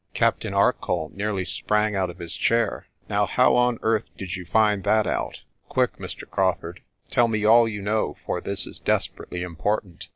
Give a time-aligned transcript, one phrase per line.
[0.15, 2.87] Captain Arcoll nearly sprang out of his chair.
[3.07, 5.43] "Now, how on earth did you find that out?
[5.69, 6.27] Quick, Mr.
[6.27, 6.81] Crawfurd,
[7.11, 10.07] tell me all you know, for this is desperately important."